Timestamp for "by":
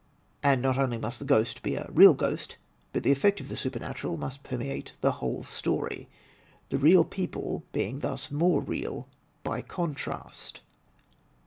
9.43-9.61